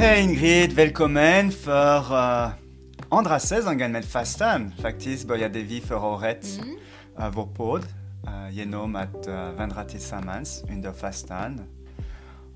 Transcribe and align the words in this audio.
Hej 0.00 0.22
Ingrid, 0.22 0.72
välkommen 0.72 1.52
för 1.52 1.98
uh, 1.98 2.50
andra 3.08 3.38
säsongen 3.38 3.92
med 3.92 4.04
fastan. 4.04 4.74
Faktiskt 4.78 5.28
började 5.28 5.62
vi 5.62 5.80
förra 5.80 6.06
året 6.06 6.46
uh, 7.18 7.30
vår 7.30 7.46
podd 7.46 7.84
uh, 8.26 8.50
genom 8.50 8.96
att 8.96 9.28
uh, 9.28 9.52
vandra 9.52 9.84
tillsammans 9.84 10.64
under 10.72 10.92
fastan. 10.92 11.60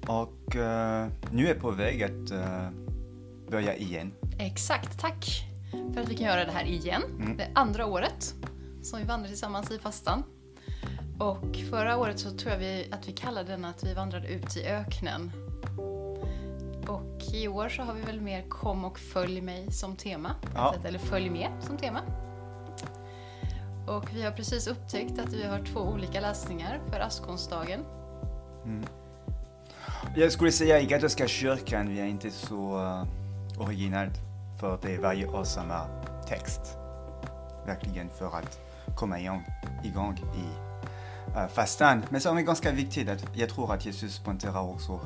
Och 0.07 0.55
uh, 0.57 1.07
nu 1.31 1.49
är 1.49 1.55
på 1.55 1.71
väg 1.71 2.03
att 2.03 2.33
uh, 2.33 2.69
börja 3.51 3.77
igen. 3.77 4.13
Exakt, 4.39 5.01
tack 5.01 5.27
för 5.95 6.01
att 6.01 6.09
vi 6.09 6.17
kan 6.17 6.27
göra 6.27 6.45
det 6.45 6.53
här 6.53 6.65
igen. 6.65 7.03
Mm. 7.21 7.37
Det 7.37 7.49
andra 7.55 7.87
året 7.87 8.35
som 8.83 8.99
vi 8.99 9.05
vandrar 9.05 9.29
tillsammans 9.29 9.71
i 9.71 9.79
fastan. 9.79 10.23
Och 11.19 11.57
förra 11.71 11.97
året 11.97 12.19
så 12.19 12.31
tror 12.31 12.53
jag 12.53 12.59
vi, 12.59 12.89
att 12.91 13.09
vi 13.09 13.13
kallade 13.13 13.53
den 13.53 13.65
att 13.65 13.85
vi 13.85 13.95
vandrade 13.95 14.29
ut 14.29 14.57
i 14.57 14.67
öknen. 14.67 15.33
Och 17.29 17.35
i 17.35 17.49
år 17.49 17.69
så 17.69 17.83
har 17.83 17.95
vi 17.95 18.01
väl 18.01 18.21
mer 18.21 18.43
kom 18.49 18.85
och 18.85 18.99
följ 18.99 19.41
mig 19.41 19.73
som 19.73 19.97
tema. 19.97 20.35
Ja. 20.55 20.73
sätt, 20.77 20.85
Eller 20.85 20.99
följ 20.99 21.31
med 21.31 21.51
som 21.61 21.77
tema. 21.77 22.01
Och 23.87 24.15
vi 24.15 24.23
har 24.23 24.31
precis 24.31 24.67
upptäckt 24.67 25.19
att 25.19 25.33
vi 25.33 25.47
har 25.47 25.65
två 25.65 25.81
olika 25.81 26.21
läsningar 26.21 26.81
för 26.91 27.01
askonsdagen. 27.01 27.81
Jag 30.17 30.33
skulle 30.33 30.53
säga 30.53 30.81
i 30.81 30.87
katolska 30.87 31.29
kyrkan, 31.29 31.89
vi 31.89 32.01
är 32.01 32.07
inte 32.07 32.31
så 32.31 32.79
uh, 32.79 33.05
originalt 33.59 34.15
för 34.61 34.79
det 34.83 34.95
är 34.95 34.99
varje 34.99 35.27
år 35.27 35.45
samma 35.45 35.87
text. 36.29 36.61
Verkligen 37.67 38.11
för 38.11 38.27
att 38.27 38.61
komma 38.97 39.21
igång, 39.21 39.45
igång 39.85 40.19
i 40.19 40.45
uh, 41.39 41.47
fastan. 41.49 42.05
Men 42.11 42.21
som 42.21 42.37
är 42.37 42.43
ganska 42.43 42.73
viktigt, 42.73 43.09
att 43.09 43.37
jag 43.37 43.49
tror 43.49 43.75
att 43.75 43.87
Jesus 43.87 44.19
poängterar 44.19 44.63
också 44.63 45.01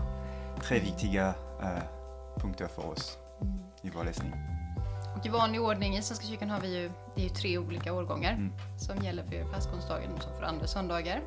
tre 0.62 0.79
viktiga 0.79 1.29
uh, 1.62 1.98
punkter 2.39 2.69
för 2.69 2.86
oss 2.86 3.19
i 3.83 3.91
vår 3.91 4.05
läsning. 4.05 4.33
Och 5.19 5.27
i 5.27 5.28
vanlig 5.28 5.61
ordning 5.61 5.97
i 5.97 6.03
Svenska 6.03 6.27
kyrkan 6.27 6.50
har 6.50 6.61
vi 6.61 6.77
ju, 6.80 6.91
det 7.14 7.20
är 7.20 7.25
ju 7.25 7.28
tre 7.34 7.58
olika 7.58 7.92
årgångar 7.92 8.33
Mm. 8.33 8.53
som 8.78 9.05
gäller 9.05 9.22
för 9.25 9.55
askonsdagen 9.56 10.11
som 10.20 10.33
för 10.33 10.42
andra 10.42 10.67
söndagar. 10.67 11.20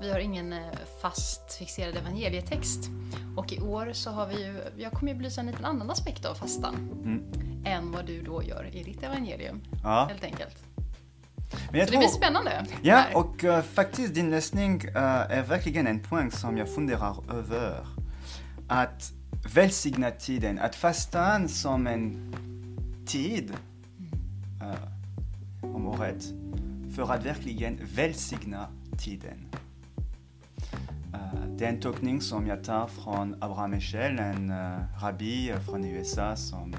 Vi 0.00 0.12
har 0.12 0.18
ingen 0.18 0.52
eh, 0.52 0.58
fast 1.02 1.52
fixerad 1.54 1.96
evangelietext. 1.96 2.88
Och 3.36 3.52
i 3.52 3.60
år 3.60 3.90
så 3.92 4.10
har 4.10 4.26
vi 4.26 4.44
ju, 4.44 4.60
jag 4.76 4.92
kommer 4.92 5.12
ju 5.12 5.18
belysa 5.18 5.40
en 5.40 5.46
liten 5.46 5.64
annan 5.64 5.90
aspekt 5.90 6.24
av 6.24 6.34
fastan 6.34 6.74
Mm. 6.74 7.22
än 7.66 7.92
vad 7.92 8.06
du 8.06 8.22
då 8.22 8.42
gör 8.42 8.68
i 8.72 8.82
ditt 8.82 9.02
evangelium, 9.02 9.60
Ja, 9.82 10.06
helt 10.10 10.24
enkelt. 10.24 10.56
men 11.70 11.80
jag 11.80 11.88
Så 11.88 11.92
det 11.92 11.98
blir 11.98 12.08
spännande. 12.08 12.66
Ja, 12.82 12.96
här. 12.96 13.16
och 13.16 13.44
uh, 13.44 13.60
faktiskt 13.60 14.14
din 14.14 14.30
läsning 14.30 14.88
uh, 14.88 14.96
är 15.32 15.42
verkligen 15.42 15.86
en 15.86 16.00
poäng 16.00 16.30
som 16.30 16.58
jag 16.58 16.74
funderar 16.74 17.16
över. 17.38 17.86
Att 18.68 19.12
välsigna 19.52 20.10
tiden, 20.10 20.58
att 20.58 20.74
fastan 20.74 21.48
som 21.48 21.86
en 21.86 22.34
tid 23.06 23.52
uh, 24.62 25.74
om 25.74 25.86
året 25.86 26.24
för 26.94 27.12
att 27.12 27.24
verkligen 27.24 27.80
välsigna 27.94 28.66
tiden. 28.98 29.46
Uh, 31.14 31.56
det 31.56 31.64
är 31.64 31.68
en 31.68 31.80
tolkning 31.80 32.20
som 32.20 32.46
jag 32.46 32.64
tar 32.64 32.86
från 32.86 33.34
Abraham 33.40 33.72
Eshel, 33.72 34.18
en 34.18 34.50
uh, 34.50 35.02
rabbi 35.02 35.52
från 35.66 35.84
USA 35.84 36.36
som 36.36 36.76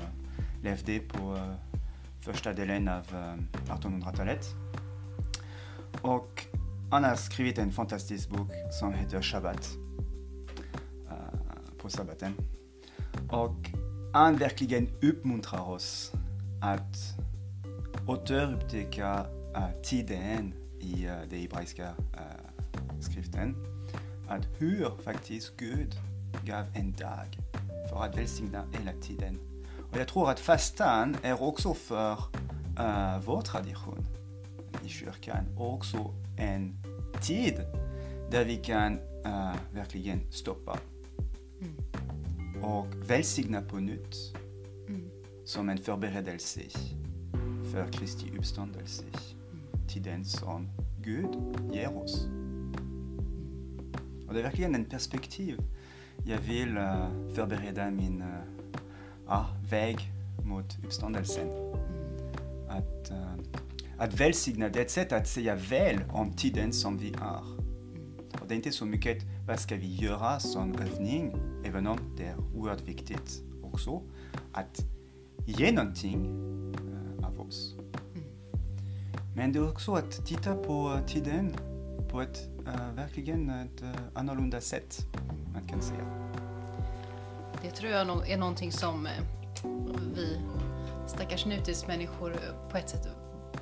levde 0.63 0.99
på 0.99 1.55
första 2.21 2.53
delen 2.53 2.87
av 2.87 3.05
uh, 3.13 3.75
1800-talet. 3.75 4.45
Och 6.01 6.45
han 6.91 7.03
har 7.03 7.15
skrivit 7.15 7.57
en 7.57 7.71
fantastisk 7.71 8.29
bok 8.29 8.51
som 8.79 8.93
heter 8.93 9.21
Shabbat. 9.21 9.69
på 11.81 11.89
sabbaten. 11.89 12.54
Och 13.35 13.69
han 14.13 14.35
verkligen 14.35 14.89
uppmuntrar 15.01 15.69
oss 15.69 16.11
att 16.61 16.97
återupptäcka 18.07 19.25
uh, 19.55 19.81
tiden 19.83 20.53
i 20.79 21.05
eh, 21.05 21.11
uh, 21.11 21.19
den 21.29 21.39
hebreiska 21.39 21.89
uh, 21.89 23.01
skriften. 23.01 23.55
Att 24.27 24.45
hur 24.57 24.89
faktiskt 25.03 25.57
Gud 25.57 25.95
gav 26.45 26.65
en 26.75 26.91
dag 26.91 27.39
för 27.89 28.03
att 28.03 28.17
välsigna 28.17 28.63
hela 28.71 29.01
tiden. 29.01 29.39
Och 29.91 29.99
jag 29.99 30.07
tror 30.07 30.29
att 30.29 30.39
fastan 30.39 31.17
är 31.21 31.43
också 31.43 31.73
för 31.73 32.11
uh, 32.79 33.19
vår 33.25 33.41
tradition 33.41 34.05
i 34.85 34.89
kyrkan 34.89 35.45
och 35.57 35.73
också 35.73 36.13
en 36.37 36.77
tid 37.21 37.61
där 38.31 38.45
vi 38.45 38.55
kan 38.55 38.99
uh, 39.25 39.55
verkligen 39.73 40.31
stoppa 40.31 40.77
mm. 41.61 41.75
Och 42.61 42.87
välsigna 43.09 43.61
på 43.61 43.79
nytt 43.79 44.15
som 45.45 45.69
en 45.69 45.77
förberedelse 45.77 46.61
för 47.71 47.91
Kristi 47.91 48.25
uppståndelse. 48.37 49.03
Tiden 49.87 50.25
som 50.25 50.69
Gud 51.01 51.35
ger 51.73 51.97
oss. 51.97 52.27
Och 54.27 54.33
det 54.33 54.39
är 54.39 54.43
verkligen 54.43 54.75
en 54.75 54.85
perspektiv 54.85 55.59
jag 56.25 56.37
vill 56.37 56.77
eh, 56.77 57.07
förbereda 57.35 57.91
min 57.91 58.23
ja, 59.27 59.45
väg 59.69 59.97
mot 60.43 60.85
uppståndelsen. 60.85 61.47
Att, 62.69 63.11
eh, 63.11 63.33
att 63.97 64.13
välsigna, 64.13 64.69
det 64.69 64.79
är 64.79 64.83
ett 64.83 64.91
sätt 64.91 65.11
att 65.11 65.27
säga 65.27 65.55
väl 65.55 65.99
om 66.11 66.33
tiden 66.33 66.73
som 66.73 66.97
vi 66.97 67.13
har. 67.19 67.43
Och 68.41 68.47
det 68.47 68.53
är 68.53 68.55
inte 68.55 68.71
så 68.71 68.85
mycket 68.85 69.23
vad 69.47 69.59
ska 69.59 69.75
vi 69.75 69.95
göra 69.95 70.39
som 70.39 70.75
övning, 70.75 71.35
även 71.65 71.87
om 71.87 71.99
det 72.17 72.23
är 72.23 72.35
oerhört 72.55 72.81
viktigt 72.81 73.41
också 73.63 74.01
att 74.51 74.79
ge 75.45 75.71
någonting 75.71 76.25
eh, 77.19 77.27
av 77.27 77.39
oss. 77.39 77.75
Men 79.35 79.53
det 79.53 79.59
är 79.59 79.69
också 79.69 79.93
att 79.93 80.25
titta 80.25 80.55
på 80.55 80.99
tiden 81.07 81.55
på 82.11 82.21
ett 82.21 82.49
eh, 82.67 82.95
verkligen 82.95 83.49
ett 83.49 83.81
eh, 83.81 83.89
annorlunda 84.13 84.61
sätt, 84.61 84.97
man 85.53 85.67
kan 85.67 85.81
säga. 85.81 86.31
Det 87.61 87.71
tror 87.71 87.91
jag 87.91 88.29
är 88.29 88.37
någonting 88.37 88.71
som 88.71 89.07
vi 90.15 90.39
stackars 91.07 91.45
nutidsmänniskor 91.45 92.35
på 92.71 92.77
ett 92.77 92.89
sätt 92.89 93.07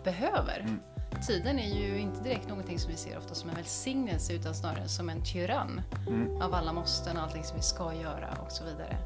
behöver. 0.03 0.59
Mm. 0.59 0.79
Tiden 1.27 1.59
är 1.59 1.75
ju 1.75 1.99
inte 1.99 2.23
direkt 2.23 2.49
någonting 2.49 2.79
som 2.79 2.91
vi 2.91 2.97
ser 2.97 3.17
ofta 3.17 3.35
som 3.35 3.49
en 3.49 3.55
välsignelse 3.55 4.33
utan 4.33 4.55
snarare 4.55 4.87
som 4.87 5.09
en 5.09 5.23
tyrann 5.23 5.81
Mm. 6.07 6.41
av 6.41 6.53
alla 6.53 6.73
måsten, 6.73 7.17
allting 7.17 7.43
som 7.43 7.57
vi 7.57 7.63
ska 7.63 7.93
göra 7.93 8.37
och 8.45 8.51
så 8.51 8.63
vidare. 8.63 8.97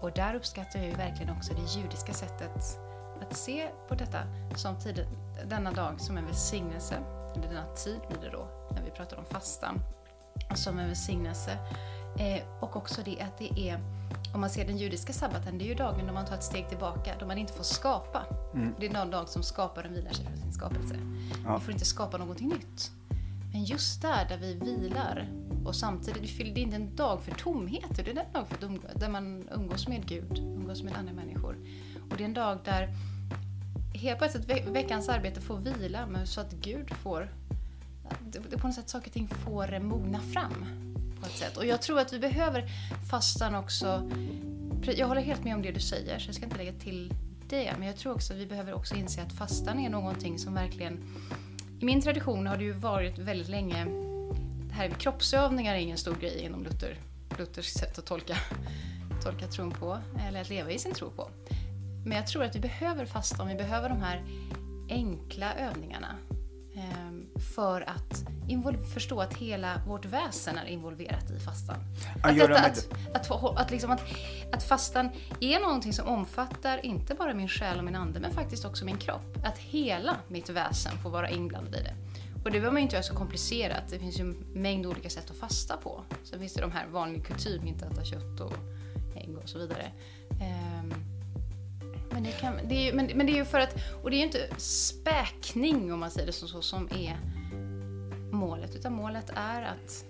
Och 0.00 0.12
där 0.12 0.34
uppskattar 0.34 0.78
jag 0.78 0.88
ju 0.88 0.94
verkligen 0.94 1.36
också 1.36 1.52
det 1.54 1.80
judiska 1.80 2.12
sättet 2.12 2.78
att 3.20 3.36
se 3.36 3.68
på 3.88 3.94
detta 3.94 4.18
som 4.56 4.78
tiden, 4.80 5.06
denna 5.48 5.72
dag 5.72 6.00
som 6.00 6.16
en 6.18 6.26
välsignelse, 6.26 6.94
eller 7.34 7.48
denna 7.48 7.66
tid 7.74 8.00
blir 8.08 8.20
det 8.20 8.30
då 8.36 8.46
när 8.70 8.82
vi 8.84 8.90
pratar 8.90 9.16
om 9.16 9.24
fastan, 9.24 9.78
som 10.54 10.78
en 10.78 10.86
välsignelse. 10.86 11.58
Eh, 12.18 12.42
och 12.60 12.76
också 12.76 13.02
det 13.04 13.20
att 13.20 13.38
det 13.38 13.60
är, 13.60 13.80
om 14.34 14.40
man 14.40 14.50
ser 14.50 14.66
den 14.66 14.76
judiska 14.78 15.12
sabbaten, 15.12 15.58
det 15.58 15.64
är 15.64 15.66
ju 15.66 15.74
dagen 15.74 16.06
då 16.06 16.12
man 16.12 16.26
tar 16.26 16.34
ett 16.34 16.44
steg 16.44 16.68
tillbaka, 16.68 17.14
då 17.20 17.26
man 17.26 17.38
inte 17.38 17.52
får 17.52 17.64
skapa. 17.64 18.26
Mm. 18.54 18.74
Det 18.80 18.86
är 18.86 18.92
den 18.92 19.10
dag 19.10 19.28
som 19.28 19.42
skaparen 19.42 19.94
vilar 19.94 20.12
sig 20.12 20.26
från 20.26 20.36
sin 20.36 20.52
skapelse. 20.52 20.94
Ja. 21.44 21.58
Vi 21.58 21.64
får 21.64 21.72
inte 21.72 21.84
skapa 21.84 22.18
någonting 22.18 22.48
nytt. 22.48 22.90
Men 23.52 23.64
just 23.64 24.02
där, 24.02 24.28
där 24.28 24.38
vi 24.38 24.54
vilar 24.54 25.28
och 25.64 25.76
samtidigt, 25.76 26.38
det 26.38 26.60
är 26.60 26.64
inte 26.64 26.76
en 26.76 26.96
dag 26.96 27.22
för 27.22 27.34
tomhet, 27.34 27.96
det 27.96 28.02
är 28.02 28.08
en 28.08 28.32
dag 28.32 28.48
för 28.48 28.54
att 28.54 28.62
umgå, 28.62 28.88
där 28.94 29.08
man 29.08 29.48
umgås 29.54 29.88
med 29.88 30.06
Gud, 30.06 30.38
umgås 30.38 30.82
med 30.82 30.96
andra 30.96 31.12
människor. 31.12 31.56
Och 32.10 32.16
det 32.16 32.22
är 32.22 32.28
en 32.28 32.34
dag 32.34 32.58
där 32.64 32.88
helt 33.94 34.48
ve- 34.48 34.64
veckans 34.66 35.08
arbete 35.08 35.40
får 35.40 35.56
vila, 35.56 36.06
men 36.06 36.26
så 36.26 36.40
att 36.40 36.52
Gud 36.52 36.90
får, 36.94 37.28
på 38.58 38.66
något 38.66 38.74
sätt 38.74 38.88
saker 38.88 39.06
och 39.06 39.12
ting 39.12 39.28
får 39.28 39.80
mogna 39.80 40.20
fram. 40.20 40.91
På 41.22 41.28
ett 41.28 41.36
sätt. 41.36 41.56
Och 41.56 41.66
jag 41.66 41.82
tror 41.82 42.00
att 42.00 42.12
vi 42.12 42.18
behöver 42.18 42.64
fastan 43.10 43.54
också, 43.54 44.10
jag 44.96 45.06
håller 45.06 45.22
helt 45.22 45.44
med 45.44 45.54
om 45.54 45.62
det 45.62 45.72
du 45.72 45.80
säger, 45.80 46.18
så 46.18 46.28
jag 46.28 46.34
ska 46.34 46.44
inte 46.44 46.56
lägga 46.56 46.72
till 46.72 47.14
det, 47.48 47.72
men 47.78 47.86
jag 47.86 47.96
tror 47.96 48.14
också 48.14 48.32
att 48.32 48.38
vi 48.38 48.46
behöver 48.46 48.74
också 48.74 48.94
inse 48.94 49.22
att 49.22 49.32
fastan 49.32 49.78
är 49.78 49.90
någonting 49.90 50.38
som 50.38 50.54
verkligen 50.54 51.04
i 51.82 51.84
min 51.84 52.02
tradition 52.02 52.46
har 52.46 52.56
det 52.56 52.64
ju 52.64 52.72
varit 52.72 53.18
väldigt 53.18 53.48
länge, 53.48 53.84
det 54.68 54.74
här 54.74 54.88
med 54.88 54.98
kroppsövningar 54.98 55.74
är 55.74 55.78
ingen 55.78 55.98
stor 55.98 56.14
grej 56.14 56.38
inom 56.38 56.64
Luther, 56.64 56.96
Luthers 57.38 57.66
sätt 57.66 57.98
att 57.98 58.06
tolka, 58.06 58.36
tolka 59.22 59.46
tron 59.46 59.70
på, 59.70 59.98
eller 60.28 60.40
att 60.40 60.48
leva 60.48 60.70
i 60.70 60.78
sin 60.78 60.94
tro 60.94 61.10
på. 61.10 61.30
Men 62.06 62.16
jag 62.16 62.26
tror 62.26 62.44
att 62.44 62.56
vi 62.56 62.60
behöver 62.60 63.06
fasta, 63.06 63.44
vi 63.44 63.54
behöver 63.54 63.88
de 63.88 64.02
här 64.02 64.24
enkla 64.88 65.54
övningarna 65.54 66.16
ehm, 66.74 67.26
för 67.54 67.80
att 67.80 68.24
förstå 68.94 69.20
att 69.20 69.34
hela 69.34 69.82
vårt 69.86 70.04
väsen 70.04 70.58
är 70.58 70.66
involverat 70.66 71.30
i 71.30 71.40
fastan. 71.40 71.76
Att, 72.22 72.36
detta, 72.36 72.58
att, 72.58 72.88
att, 73.14 73.58
att, 73.58 73.70
liksom 73.70 73.90
att, 73.90 74.02
att 74.52 74.62
fastan 74.62 75.10
är 75.40 75.60
någonting 75.60 75.92
som 75.92 76.08
omfattar 76.08 76.86
inte 76.86 77.14
bara 77.14 77.34
min 77.34 77.48
själ 77.48 77.78
och 77.78 77.84
min 77.84 77.94
ande, 77.94 78.20
men 78.20 78.32
faktiskt 78.32 78.64
också 78.64 78.84
min 78.84 78.96
kropp. 78.96 79.38
Att 79.44 79.58
hela 79.58 80.16
mitt 80.28 80.50
väsen 80.50 80.92
får 81.02 81.10
vara 81.10 81.30
inblandad 81.30 81.74
i 81.74 81.82
det. 81.82 81.94
Och 82.44 82.50
det 82.50 82.60
behöver 82.60 82.72
man 82.72 82.76
ju 82.76 82.82
inte 82.82 82.96
göra 82.96 83.02
så 83.02 83.14
komplicerat. 83.14 83.82
Det 83.90 83.98
finns 83.98 84.18
ju 84.18 84.20
en 84.20 84.36
mängd 84.52 84.86
olika 84.86 85.10
sätt 85.10 85.30
att 85.30 85.36
fasta 85.36 85.76
på. 85.76 86.04
Sen 86.24 86.40
finns 86.40 86.54
det 86.54 86.60
de 86.60 86.72
här 86.72 86.86
vanliga 86.86 87.22
kutym, 87.22 87.66
inte 87.66 87.86
äta 87.86 88.04
kött 88.04 88.40
och 88.40 88.52
ägg 89.16 89.36
och 89.42 89.48
så 89.48 89.58
vidare. 89.58 89.92
Ehm, 90.40 90.94
men, 92.10 92.22
det 92.22 92.32
kan, 92.32 92.54
det 92.68 92.88
är, 92.88 92.92
men, 92.92 93.10
men 93.14 93.26
det 93.26 93.32
är 93.32 93.36
ju 93.36 93.44
för 93.44 93.58
att, 93.58 93.76
och 94.02 94.10
det 94.10 94.16
är 94.16 94.18
ju 94.18 94.24
inte 94.24 94.48
späkning 94.56 95.92
om 95.92 96.00
man 96.00 96.10
säger 96.10 96.26
det 96.26 96.32
så, 96.32 96.48
så 96.48 96.62
som 96.62 96.88
är 96.90 97.16
målet, 98.32 98.76
utan 98.76 98.92
målet 98.92 99.30
är 99.34 99.62
att 99.62 100.04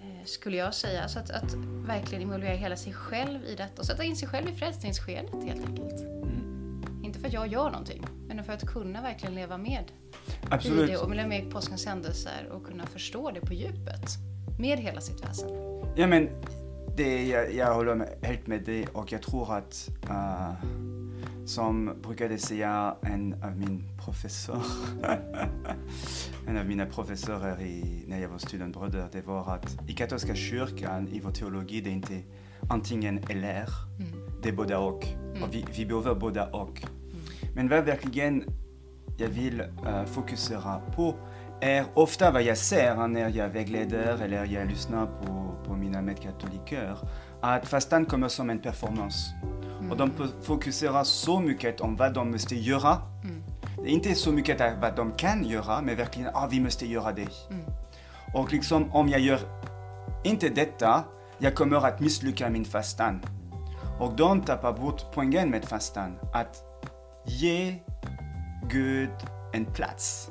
eh, 0.00 0.24
skulle 0.24 0.56
jag 0.56 0.74
säga. 0.74 1.02
Alltså 1.02 1.18
att, 1.18 1.30
att 1.30 1.54
verkligen 1.86 2.22
involvera 2.22 2.54
hela 2.54 2.76
sig 2.76 2.92
själv 2.92 3.44
i 3.44 3.54
detta 3.54 3.80
och 3.80 3.86
sätta 3.86 4.04
in 4.04 4.16
sig 4.16 4.28
själv 4.28 4.48
i 4.48 4.52
frälsningsskedet 4.52 5.44
helt 5.44 5.66
enkelt. 5.66 6.00
Mm. 6.00 6.82
Inte 7.04 7.18
för 7.18 7.26
att 7.26 7.32
jag 7.32 7.46
gör 7.46 7.70
någonting, 7.70 8.06
men 8.28 8.44
för 8.44 8.52
att 8.52 8.66
kunna 8.66 9.02
verkligen 9.02 9.34
leva 9.34 9.58
med 9.58 9.84
Absolut. 10.50 10.88
i 10.88 10.92
det 10.92 10.98
och 10.98 11.14
leva 11.14 11.28
med 11.28 11.50
påskens 11.50 11.86
händelser 11.86 12.48
och 12.52 12.66
kunna 12.66 12.86
förstå 12.86 13.30
det 13.30 13.40
på 13.40 13.54
djupet 13.54 14.10
med 14.58 14.78
hela 14.78 15.00
sitt 15.00 15.24
väsen. 15.24 15.50
Ja, 15.96 16.06
men 16.06 16.28
det, 16.96 17.26
jag, 17.26 17.54
jag 17.54 17.74
håller 17.74 17.94
med, 17.94 18.08
helt 18.22 18.46
med 18.46 18.64
dig 18.64 18.86
och 18.92 19.12
jag 19.12 19.22
tror 19.22 19.54
att 19.54 19.90
uh, 20.04 20.52
som 21.44 21.94
brukade 22.02 22.38
säga 22.38 22.96
en 23.02 23.42
av 23.42 23.56
min 23.56 23.84
professor, 24.04 24.62
en 26.46 26.56
av 26.56 26.66
mina 26.66 26.86
professorer 26.86 27.60
i, 27.60 28.04
när 28.08 28.20
jag 28.20 28.28
var 28.28 28.38
studentbröder, 28.38 29.08
det 29.12 29.26
var 29.26 29.54
att 29.54 29.78
i 29.88 29.92
katolska 29.92 30.34
kyrkan, 30.34 31.08
i 31.08 31.20
vår 31.20 31.30
teologi, 31.30 31.80
det 31.80 31.90
är 31.90 31.94
inte 31.94 32.22
antingen 32.70 33.18
eller, 33.28 33.68
mm. 34.00 34.40
det 34.42 34.48
är 34.48 34.52
båda 34.52 34.78
och. 34.78 35.06
Mm. 35.06 35.42
och 35.42 35.54
vi, 35.54 35.66
vi 35.76 35.86
behöver 35.86 36.14
båda 36.14 36.46
och. 36.46 36.82
Mm. 36.82 37.54
Men 37.54 37.68
vad 37.68 37.84
verkligen 37.84 38.44
jag 39.18 39.28
vill 39.28 39.60
uh, 39.60 40.04
fokusera 40.04 40.80
på 40.96 41.14
är 41.60 41.84
ofta 41.94 42.30
vad 42.30 42.42
jag 42.42 42.58
ser 42.58 43.08
när 43.08 43.28
jag 43.36 43.48
vägleder 43.48 44.22
eller 44.22 44.44
jag 44.44 44.68
lyssnar 44.68 45.06
på, 45.06 45.54
på 45.64 45.76
mina 45.76 46.02
medkatoliker, 46.02 46.96
att 47.40 47.68
fastan 47.68 48.06
kommer 48.06 48.28
som 48.28 48.50
en 48.50 48.58
performance. 48.58 49.18
Mm. 49.84 49.92
Och 49.92 49.96
de 49.96 50.28
fokuserar 50.42 51.04
så 51.04 51.40
mycket 51.40 51.80
om 51.80 51.96
vad 51.96 52.14
de 52.14 52.30
måste 52.30 52.56
göra. 52.56 52.96
Mm. 53.24 53.42
Det 53.76 53.90
är 53.90 53.92
inte 53.92 54.14
så 54.14 54.32
mycket 54.32 54.80
vad 54.80 54.96
de 54.96 55.12
kan 55.12 55.44
göra, 55.44 55.82
men 55.82 55.96
verkligen 55.96 56.30
ah, 56.34 56.48
vi 56.50 56.60
måste 56.60 56.86
göra 56.86 57.12
det. 57.12 57.28
Mm. 57.50 57.64
Och 58.34 58.52
liksom 58.52 58.92
om 58.92 59.08
jag 59.08 59.20
gör 59.20 59.40
inte 60.24 60.48
detta, 60.48 61.04
jag 61.38 61.54
kommer 61.54 61.86
att 61.86 62.00
misslyckas 62.00 62.52
min 62.52 62.64
fastan. 62.64 63.20
Och 63.98 64.12
de 64.16 64.40
tappar 64.40 64.72
bort 64.72 65.04
poängen 65.14 65.50
med 65.50 65.64
fastan, 65.64 66.18
att 66.32 66.62
ge 67.26 67.74
Gud 68.68 69.10
en 69.52 69.64
plats 69.64 70.30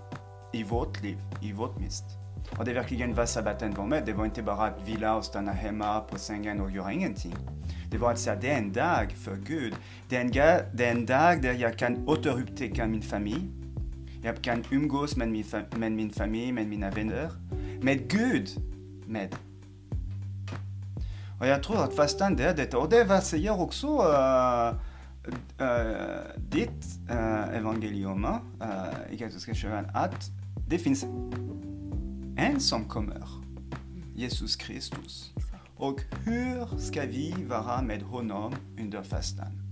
i 0.54 0.64
vårt 0.64 1.02
liv, 1.02 1.18
i 1.42 1.52
vårt 1.52 1.80
mitt. 1.80 2.23
Och 2.58 2.66
det 2.66 2.72
är 2.72 2.76
verkligen 2.76 3.14
vad 3.14 3.30
sabbaten 3.30 3.74
var 3.74 3.86
med. 3.86 4.04
Det 4.06 4.14
var 4.14 4.26
inte 4.26 4.44
bara 4.44 4.68
att 4.68 4.88
vila 4.88 5.16
och 5.16 5.26
stanna 5.26 5.52
hemma 5.52 6.00
på 6.00 6.20
sängen 6.20 6.62
och 6.62 6.72
göra 6.72 6.94
ingenting. 6.94 7.36
Det 7.92 7.98
var 7.98 8.12
att 8.12 8.20
säga 8.20 8.36
det 8.36 8.50
är 8.50 8.58
en 8.58 8.74
dag 8.74 9.12
för 9.12 9.36
Gud. 9.36 9.76
Det 10.10 10.18
är 10.18 10.22
en, 10.22 10.32
det 10.74 10.86
är 10.86 10.92
en 10.92 11.06
dag 11.06 11.42
där 11.42 11.54
jag 11.54 11.78
kan 11.78 12.08
återupptäcka 12.08 12.88
min 12.88 13.02
familj. 13.02 13.50
Jag 14.24 14.42
kan 14.42 14.64
umgås 14.72 15.16
med 15.16 15.30
min, 15.30 15.46
med 15.76 15.92
min 15.92 16.10
familj, 16.10 16.52
med 16.52 16.68
mina 16.68 16.90
vänner. 16.90 17.30
Med 17.82 18.10
Gud 18.10 18.50
med. 19.06 19.36
Och 21.40 21.48
jag 21.48 21.64
tror 21.64 21.84
att 21.84 21.96
fastan 21.96 22.36
det 22.36 22.44
är 22.44 22.56
detta. 22.56 22.78
Och 22.78 22.90
det 22.90 22.98
är 22.98 23.06
vad 23.06 23.24
säger 23.24 23.62
också 23.62 23.88
uh, 23.88 24.76
uh, 25.62 25.98
ditt 26.38 26.86
uh, 27.12 27.58
evangelium 27.58 28.26
uh, 28.26 28.40
i 29.12 29.18
katolska 29.18 29.54
kyrkan. 29.54 29.88
Att 29.94 30.30
det 30.70 30.78
finns 30.78 31.06
en 32.38 32.60
som 32.60 32.86
kommer. 32.86 33.28
Jesus 34.16 34.56
Kristus. 34.56 35.34
Och 35.78 36.02
hur 36.26 36.78
ska 36.78 37.02
vi 37.02 37.36
vara 37.50 37.82
med 37.82 38.02
honom 38.02 38.56
under 38.80 39.04
fastan? 39.04 39.72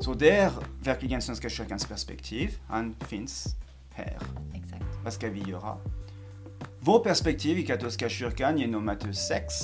Så 0.00 0.14
det 0.14 0.30
är 0.30 0.52
verkligen 0.84 1.22
Svenska 1.22 1.48
kyrkans 1.48 1.86
perspektiv. 1.86 2.58
Han 2.68 2.94
finns 3.00 3.46
här. 3.90 4.18
Exakt. 4.54 4.84
Vad 5.04 5.12
ska 5.12 5.30
vi 5.30 5.40
göra? 5.40 5.76
Vårt 6.80 7.04
perspektiv 7.04 7.58
i 7.58 7.62
katolska 7.62 8.08
kyrkan 8.08 8.58
genom 8.58 8.84
Matteus 8.84 9.28
6, 9.28 9.54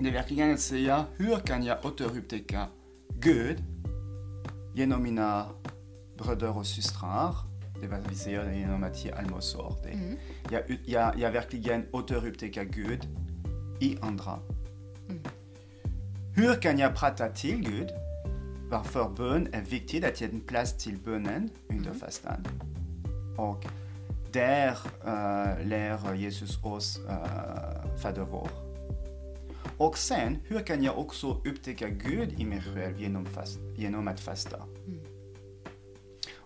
det 0.00 0.08
är 0.08 0.12
verkligen 0.12 0.54
att 0.54 0.60
säga 0.60 1.04
hur 1.16 1.36
kan 1.36 1.64
jag 1.64 1.84
återupptäcka 1.84 2.66
Gud 3.08 3.64
genom 4.74 5.02
mina 5.02 5.46
bröder 6.18 6.58
och 6.58 6.66
systrar? 6.66 7.45
Det 7.80 7.86
var 7.86 7.98
vi 8.08 8.14
säger 8.14 8.52
genom 8.52 8.84
att 8.84 9.04
ge 9.04 9.12
almosor. 9.12 9.74
Mm. 9.92 10.16
Jag, 10.50 10.62
jag, 10.84 11.18
jag 11.18 11.32
verkligen 11.32 11.86
återupptäcka 11.92 12.64
Gud 12.64 13.08
i 13.80 13.98
andra. 14.00 14.38
Mm. 15.08 15.22
Hur 16.36 16.54
kan 16.54 16.78
jag 16.78 16.96
prata 16.96 17.28
till 17.28 17.56
Gud? 17.56 17.88
Varför 18.70 19.08
bön 19.16 19.48
är 19.52 19.62
viktigt, 19.62 20.04
att 20.04 20.20
ge 20.20 20.26
en 20.26 20.40
plats 20.40 20.84
till 20.84 20.98
bönen 21.04 21.50
under 21.68 21.90
mm. 21.90 22.00
fastan. 22.00 22.46
Och 23.36 23.64
där 24.32 24.70
uh, 25.06 25.66
lär 25.66 26.14
Jesus 26.14 26.64
oss 26.64 26.98
uh, 26.98 27.96
Fader 27.96 28.26
vår. 28.30 28.48
Och 29.78 29.98
sen, 29.98 30.38
hur 30.44 30.60
kan 30.60 30.82
jag 30.82 30.98
också 30.98 31.42
upptäcka 31.44 31.88
Gud 31.88 32.40
i 32.40 32.44
mig 32.44 32.62
själv 32.62 33.00
genom, 33.00 33.26
fast, 33.26 33.58
genom 33.76 34.08
att 34.08 34.20
fasta? 34.20 34.56
Mm. 34.86 34.95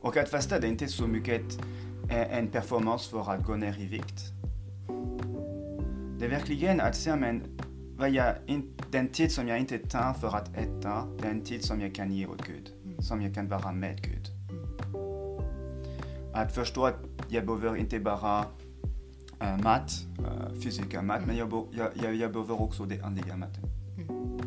Och 0.01 0.17
att 0.17 0.29
fasta 0.29 0.61
det 0.61 0.67
är 0.67 0.71
inte 0.71 0.89
så 0.89 1.07
mycket 1.07 1.59
en 2.11 2.49
performance 2.49 3.11
för 3.11 3.33
att 3.33 3.45
gå 3.45 3.57
ner 3.57 3.81
i 3.81 3.87
vikt. 3.87 4.23
Det 6.19 6.25
är 6.25 6.31
verkligen 6.31 6.81
att 6.81 6.97
säga, 6.97 7.17
men 7.17 7.43
vad 7.97 8.11
jag 8.11 8.35
in, 8.47 8.73
den 8.91 9.09
tid 9.09 9.33
som 9.33 9.49
jag 9.49 9.59
inte 9.59 9.79
tar 9.79 10.13
för 10.13 10.37
att 10.37 10.57
äta, 10.57 11.07
den 11.23 11.41
tid 11.41 11.65
som 11.65 11.81
jag 11.81 11.95
kan 11.95 12.13
ge 12.13 12.27
åt 12.27 12.47
Gud. 12.47 12.71
Mm. 12.85 13.03
Som 13.03 13.23
jag 13.23 13.35
kan 13.35 13.49
vara 13.49 13.73
med 13.73 14.03
Gud. 14.03 14.29
Mm. 14.49 15.45
Att 16.35 16.55
förstå 16.55 16.87
att 16.87 16.97
jag 17.29 17.47
behöver 17.47 17.77
inte 17.77 18.01
bara 18.01 18.45
äh, 19.41 19.63
mat, 19.63 19.93
äh, 20.19 20.61
fysiska 20.63 21.03
mat, 21.03 21.17
mm. 21.17 21.29
men 21.29 21.37
jag, 21.37 21.67
jag, 21.73 21.91
jag, 22.03 22.15
jag 22.15 22.33
behöver 22.33 22.63
också 22.63 22.85
det 22.85 23.03
andliga 23.03 23.37
maten. 23.37 23.65
Mm. 23.99 24.41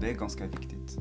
Det 0.00 0.10
är 0.10 0.14
ganska 0.14 0.46
viktigt 0.46 0.98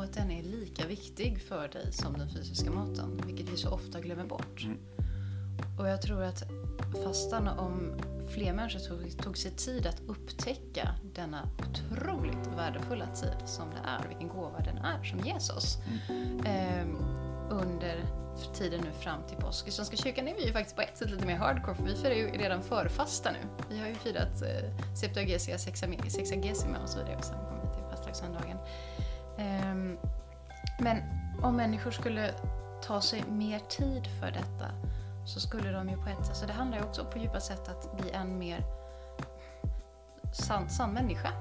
och 0.00 0.04
att 0.04 0.12
den 0.12 0.30
är 0.30 0.42
lika 0.42 0.86
viktig 0.86 1.42
för 1.42 1.68
dig 1.68 1.92
som 1.92 2.18
den 2.18 2.28
fysiska 2.28 2.70
maten, 2.70 3.20
vilket 3.26 3.48
vi 3.52 3.56
så 3.56 3.70
ofta 3.70 4.00
glömmer 4.00 4.24
bort. 4.24 4.64
Mm. 4.64 4.78
Och 5.78 5.88
jag 5.88 6.02
tror 6.02 6.22
att 6.22 6.42
fastan, 7.04 7.48
om 7.48 7.92
fler 8.34 8.52
människor 8.52 8.78
tog, 8.78 9.22
tog 9.22 9.38
sig 9.38 9.50
tid 9.50 9.86
att 9.86 10.00
upptäcka 10.06 10.88
denna 11.14 11.48
otroligt 11.58 12.46
värdefulla 12.56 13.06
tid 13.06 13.48
som 13.48 13.70
det 13.70 13.88
är, 13.88 14.08
vilken 14.08 14.28
gåva 14.28 14.58
den 14.58 14.78
är 14.78 15.02
som 15.02 15.18
ges 15.18 15.50
oss 15.50 15.78
mm. 16.08 16.40
eh, 16.40 16.86
under 17.50 18.04
tiden 18.54 18.80
nu 18.80 18.92
fram 18.92 19.22
till 19.28 19.36
påsk. 19.36 19.68
I 19.68 19.70
Svenska 19.70 19.96
kyrkan 19.96 20.28
är 20.28 20.34
vi 20.34 20.46
ju 20.46 20.52
faktiskt 20.52 20.76
på 20.76 20.82
ett 20.82 20.98
sätt 20.98 21.10
lite 21.10 21.26
mer 21.26 21.36
hardcore 21.36 21.74
för 21.74 21.84
vi 21.84 21.94
firar 21.94 22.14
ju 22.14 22.30
redan 22.30 22.62
förfasta 22.62 23.30
nu. 23.30 23.64
Vi 23.70 23.78
har 23.78 23.88
ju 23.88 23.94
firat 23.94 24.42
eh, 24.42 24.94
Septuagesia, 25.00 25.58
Sexagesima 25.58 26.78
och 26.82 26.88
så 26.88 26.98
vidare 26.98 27.16
och 27.16 27.24
sen 27.24 27.38
kommer 27.38 27.62
vi 27.62 27.74
till 27.74 27.84
fastlagssöndagen. 27.90 28.56
Ehm, 29.40 29.96
men 30.78 31.02
om 31.42 31.56
människor 31.56 31.90
skulle 31.90 32.34
ta 32.86 33.00
sig 33.00 33.24
mer 33.28 33.58
tid 33.58 34.06
för 34.20 34.30
detta 34.30 34.66
så 35.26 35.40
skulle 35.40 35.70
de 35.70 35.88
ju 35.88 35.96
på 35.96 36.08
ett 36.08 36.26
sätt, 36.26 36.36
så 36.36 36.46
det 36.46 36.52
handlar 36.52 36.78
ju 36.78 36.84
också 36.84 37.04
på 37.04 37.18
djupa 37.18 37.40
sätt 37.40 37.68
att 37.68 37.96
bli 37.96 38.10
en 38.10 38.38
mer 38.38 38.64
sann, 40.32 40.70
sann 40.70 40.92
människa. 40.92 41.32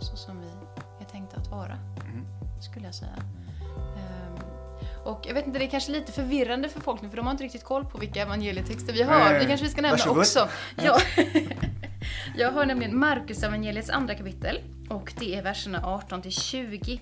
Så 0.00 0.16
som 0.16 0.40
vi 0.40 0.46
är 1.04 1.08
tänkta 1.08 1.36
att 1.36 1.48
vara, 1.48 1.78
mm. 2.04 2.26
skulle 2.62 2.86
jag 2.86 2.94
säga. 2.94 3.16
Um, 3.76 4.42
och 5.04 5.24
jag 5.26 5.34
vet 5.34 5.46
inte, 5.46 5.58
det 5.58 5.64
är 5.64 5.70
kanske 5.70 5.92
lite 5.92 6.12
förvirrande 6.12 6.68
för 6.68 6.80
folk 6.80 7.02
nu 7.02 7.08
för 7.08 7.16
de 7.16 7.26
har 7.26 7.32
inte 7.32 7.44
riktigt 7.44 7.64
koll 7.64 7.84
på 7.84 7.98
vilka 7.98 8.22
evangelietexter 8.22 8.92
vi 8.92 9.02
har. 9.02 9.32
Det 9.32 9.44
kanske 9.44 9.66
vi 9.66 9.72
ska 9.72 9.82
nämna 9.82 9.96
Varsågod. 9.96 10.18
också. 10.18 10.48
Ja. 10.76 10.98
jag 12.36 12.52
har 12.52 12.66
nämligen 12.66 12.98
Markus 12.98 13.42
evangeliets 13.42 13.90
andra 13.90 14.14
kapitel 14.14 14.60
och 14.88 15.12
det 15.18 15.34
är 15.34 15.42
verserna 15.42 15.80
18 15.84 16.22
till 16.22 16.32
20. 16.32 17.00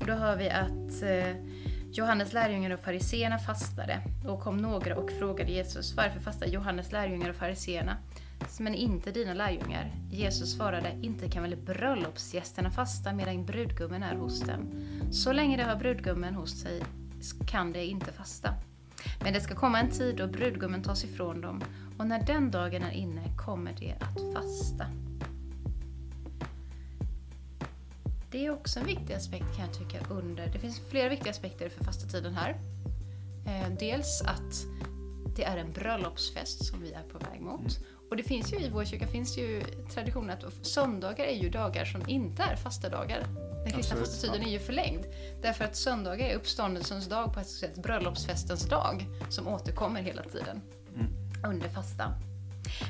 Och 0.00 0.06
då 0.06 0.12
hör 0.12 0.36
vi 0.36 0.50
att 0.50 1.02
eh, 1.02 1.36
Johannes 1.92 2.32
lärjungar 2.32 2.70
och 2.70 2.80
fariseerna 2.80 3.38
fastade 3.38 4.00
och 4.26 4.40
kom 4.40 4.56
några 4.56 4.96
och 4.96 5.10
frågade 5.10 5.52
Jesus 5.52 5.94
varför 5.96 6.20
fastar 6.20 6.46
Johannes 6.46 6.92
lärjungar 6.92 7.30
och 7.30 7.36
fariseerna 7.36 7.96
men 8.60 8.74
inte 8.74 9.10
dina 9.10 9.34
lärjungar? 9.34 9.94
Jesus 10.10 10.52
svarade, 10.52 10.98
inte 11.02 11.30
kan 11.30 11.42
väl 11.42 11.56
bröllopsgästerna 11.56 12.70
fasta 12.70 13.12
medan 13.12 13.46
brudgummen 13.46 14.02
är 14.02 14.14
hos 14.14 14.40
dem. 14.40 14.70
Så 15.10 15.32
länge 15.32 15.56
de 15.56 15.62
har 15.62 15.76
brudgummen 15.76 16.34
hos 16.34 16.60
sig 16.60 16.82
kan 17.46 17.72
de 17.72 17.80
inte 17.80 18.12
fasta. 18.12 18.54
Men 19.24 19.32
det 19.32 19.40
ska 19.40 19.54
komma 19.54 19.80
en 19.80 19.90
tid 19.90 20.16
då 20.16 20.26
brudgummen 20.26 20.82
tas 20.82 21.04
ifrån 21.04 21.40
dem 21.40 21.62
och 21.98 22.06
när 22.06 22.22
den 22.22 22.50
dagen 22.50 22.82
är 22.82 22.90
inne 22.90 23.22
kommer 23.36 23.72
de 23.72 23.92
att 23.92 24.34
fasta. 24.34 24.86
Det 28.32 28.46
är 28.46 28.50
också 28.50 28.80
en 28.80 28.86
viktig 28.86 29.14
aspekt 29.14 29.56
kan 29.56 29.66
jag 29.66 29.74
tycka 29.78 30.06
under, 30.10 30.46
det 30.46 30.58
finns 30.58 30.80
flera 30.90 31.08
viktiga 31.08 31.30
aspekter 31.30 31.68
för 31.68 31.84
fasta 31.84 32.06
tiden 32.06 32.34
här. 32.34 32.60
Eh, 33.46 33.74
dels 33.78 34.22
att 34.22 34.66
det 35.36 35.44
är 35.44 35.56
en 35.56 35.72
bröllopsfest 35.72 36.64
som 36.64 36.82
vi 36.82 36.92
är 36.92 37.02
på 37.02 37.18
väg 37.18 37.40
mot. 37.40 37.78
och 38.10 38.16
det 38.16 38.22
finns 38.22 38.52
ju 38.52 38.56
i 38.56 38.68
vår 38.68 38.84
kyrka 38.84 39.06
finns 39.06 39.38
ju 39.38 39.62
tradition 39.94 40.30
att 40.30 40.66
söndagar 40.66 41.24
är 41.24 41.36
ju 41.42 41.50
dagar 41.50 41.84
som 41.84 42.08
inte 42.08 42.42
är 42.42 42.56
fasta 42.56 42.88
dagar. 42.88 43.26
Den 43.64 43.72
kristna 43.72 43.96
fastetiden 43.96 44.42
är 44.42 44.50
ju 44.50 44.58
förlängd. 44.58 45.04
Därför 45.42 45.64
att 45.64 45.76
söndagar 45.76 46.26
är 46.26 46.34
uppståndelsens 46.34 47.08
dag, 47.08 47.34
på 47.34 47.40
ett 47.40 47.46
sätt 47.48 47.82
bröllopsfestens 47.82 48.68
dag, 48.68 49.06
som 49.28 49.48
återkommer 49.48 50.02
hela 50.02 50.22
tiden 50.22 50.60
Mm. 50.94 51.06
under 51.44 51.68
fastan. 51.68 52.31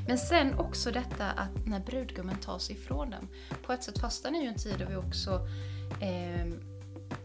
Men 0.07 0.19
sen 0.19 0.59
också 0.59 0.91
detta 0.91 1.31
att 1.31 1.67
när 1.67 1.81
brudgummen 1.81 2.37
tas 2.37 2.71
ifrån 2.71 3.11
dem. 3.11 3.29
På 3.63 3.73
ett 3.73 3.83
sätt 3.83 3.99
fastan 3.99 4.35
är 4.35 4.43
ju 4.43 4.49
en 4.49 4.59
tid 4.59 4.75
då 4.79 4.85
vi 4.89 4.97
också 4.97 5.49
eh, 6.01 6.47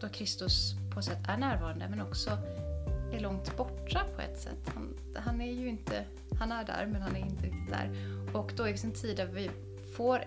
då 0.00 0.08
Kristus 0.08 0.74
på 0.94 0.98
ett 0.98 1.04
sätt 1.04 1.28
är 1.28 1.36
närvarande 1.36 1.88
men 1.88 2.00
också 2.00 2.30
är 3.12 3.20
långt 3.20 3.56
borta 3.56 4.04
på 4.16 4.22
ett 4.22 4.40
sätt. 4.40 4.70
Han, 4.74 4.96
han 5.16 5.40
är 5.40 5.52
ju 5.52 5.68
inte, 5.68 6.04
han 6.38 6.52
är 6.52 6.64
där 6.64 6.86
men 6.86 7.02
han 7.02 7.16
är 7.16 7.20
inte 7.20 7.46
riktigt 7.46 7.70
där. 7.70 7.90
Och 8.32 8.52
då 8.56 8.62
är 8.62 8.72
det 8.72 8.84
en 8.84 8.92
tid 8.92 9.16
där 9.16 9.26
vi 9.26 9.50
får 9.96 10.24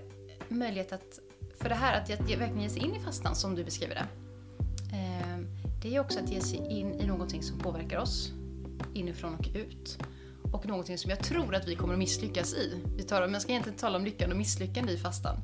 möjlighet 0.48 0.94
att, 0.94 1.20
för 1.56 1.70
det 1.70 1.76
här 1.76 2.02
att 2.02 2.10
verkligen 2.10 2.62
ge 2.62 2.70
sig 2.70 2.84
in 2.84 2.96
i 2.96 3.00
fastan 3.00 3.36
som 3.36 3.56
du 3.56 3.64
beskriver 3.64 3.96
det. 3.96 4.08
Eh, 4.98 5.38
det 5.82 5.96
är 5.96 6.00
också 6.00 6.20
att 6.20 6.30
ge 6.30 6.42
sig 6.42 6.58
in 6.58 6.94
i 6.94 7.08
någonting 7.08 7.44
som 7.44 7.60
påverkar 7.60 8.00
oss 8.00 8.32
inifrån 8.94 9.36
och 9.36 9.48
ut. 9.56 9.98
Och 10.52 10.66
någonting 10.66 10.98
som 10.98 11.10
jag 11.10 11.20
tror 11.20 11.56
att 11.56 11.68
vi 11.68 11.76
kommer 11.76 11.94
att 11.94 12.00
misslyckas 12.00 12.54
i. 12.54 12.82
Vi 12.96 13.04
tar, 13.04 13.28
man 13.28 13.42
ska 13.42 13.52
egentligen 13.52 13.80
tala 13.80 13.98
om 13.98 14.06
lyckan 14.06 14.32
och 14.32 14.38
misslyckande 14.38 14.92
i 14.94 14.98
fastan. 14.98 15.38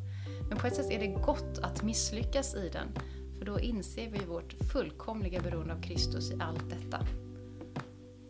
Men 0.50 0.58
på 0.58 0.68
ett 0.68 0.76
sätt 0.76 0.92
är 0.92 1.00
det 1.00 1.08
gott 1.08 1.58
att 1.62 1.84
misslyckas 1.84 2.56
i 2.56 2.70
den. 2.70 2.88
För 3.38 3.46
då 3.46 3.60
inser 3.60 4.10
vi 4.10 4.26
vårt 4.26 4.54
fullkomliga 4.72 5.42
beroende 5.42 5.74
av 5.74 5.82
Kristus 5.82 6.32
i 6.32 6.38
allt 6.40 6.70
detta. 6.70 7.06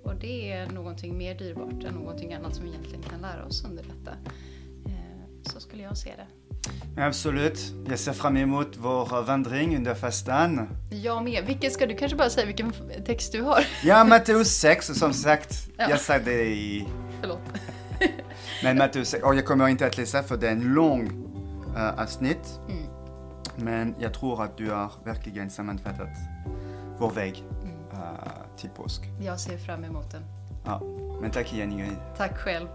Och 0.03 0.15
det 0.15 0.51
är 0.51 0.69
någonting 0.69 1.17
mer 1.17 1.35
dyrbart 1.35 1.83
än 1.83 1.93
någonting 1.93 2.33
annat 2.33 2.55
som 2.55 2.65
vi 2.65 2.71
egentligen 2.71 3.03
kan 3.03 3.21
lära 3.21 3.45
oss 3.45 3.65
under 3.65 3.83
detta. 3.83 4.11
Eh, 4.85 5.43
så 5.43 5.59
skulle 5.59 5.83
jag 5.83 5.97
se 5.97 6.13
det. 6.15 6.27
Absolut. 6.97 7.73
Jag 7.89 7.99
ser 7.99 8.13
fram 8.13 8.37
emot 8.37 8.67
vår 8.77 9.23
vandring 9.23 9.75
under 9.75 9.95
fastan. 9.95 10.67
Jag 10.89 11.23
med. 11.23 11.45
Vilken 11.45 11.71
ska 11.71 11.85
du 11.85 11.95
kanske 11.95 12.17
bara 12.17 12.29
säga 12.29 12.45
vilken 12.45 12.73
text 13.05 13.31
du 13.31 13.41
har? 13.41 13.65
Ja, 13.83 14.03
Matteus 14.03 14.47
6 14.47 14.87
som 14.87 15.13
sagt. 15.13 15.67
Ja. 15.77 15.89
Jag 15.89 15.99
sa 15.99 16.19
det 16.19 16.45
i... 16.45 16.87
Förlåt. 17.21 17.39
Men 18.63 18.77
Matteus 18.77 19.09
6, 19.09 19.23
och 19.23 19.35
jag 19.35 19.45
kommer 19.45 19.67
inte 19.67 19.87
att 19.87 19.97
läsa 19.97 20.23
för 20.23 20.37
det 20.37 20.47
är 20.47 20.51
en 20.51 20.73
lång 20.73 21.07
uh, 21.75 22.01
avsnitt. 22.01 22.59
Mm. 22.69 22.83
Men 23.55 23.95
jag 23.99 24.13
tror 24.13 24.43
att 24.43 24.57
du 24.57 24.69
har 24.69 24.91
verkligen 25.03 25.49
sammanfattat 25.49 26.09
vår 26.97 27.11
väg 27.11 27.43
uh, 27.93 27.99
till 28.57 28.69
påsk. 28.69 29.01
Jag 29.21 29.39
ser 29.39 29.57
fram 29.57 29.83
emot 29.83 30.11
den. 30.11 30.23
Ja. 30.65 30.81
Men 31.21 31.31
tack 31.31 31.53
igen 31.53 31.71
Ingrid. 31.71 31.97
Tack 32.17 32.37
själv. 32.37 32.67